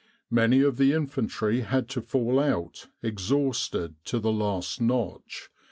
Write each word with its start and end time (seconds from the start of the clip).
Many 0.31 0.61
of 0.63 0.77
the 0.77 0.93
infantry 0.93 1.59
had 1.61 1.87
to 1.89 2.01
fall 2.01 2.39
out, 2.39 2.87
exhausted 3.03 4.03
to 4.05 4.17
the 4.17 4.31
last 4.33 4.81
notch. 4.81 5.51